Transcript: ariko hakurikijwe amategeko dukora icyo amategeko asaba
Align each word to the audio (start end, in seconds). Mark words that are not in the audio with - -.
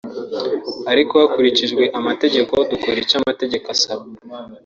ariko 0.91 1.13
hakurikijwe 1.21 1.83
amategeko 1.99 2.53
dukora 2.69 2.97
icyo 3.03 3.15
amategeko 3.21 3.65
asaba 3.75 4.03